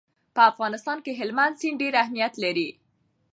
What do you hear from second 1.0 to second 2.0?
کې هلمند سیند ډېر